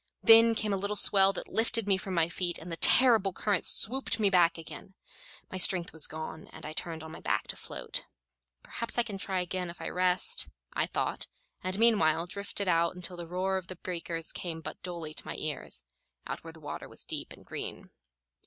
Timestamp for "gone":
6.07-6.47